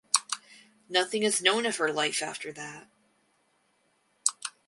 Nothing 0.89 1.21
is 1.21 1.43
known 1.43 1.63
of 1.67 1.77
her 1.77 1.93
life 1.93 2.23
after 2.23 2.51
that. 2.53 2.89